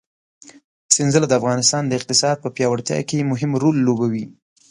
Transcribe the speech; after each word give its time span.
سنځله 0.95 1.27
د 1.29 1.33
افغانستان 1.39 1.83
د 1.87 1.91
اقتصاد 1.99 2.37
په 2.41 2.49
پیاوړتیا 2.55 2.99
کې 3.09 3.27
مهم 3.31 3.51
رول 3.63 3.75
لوبوي. 3.87 4.25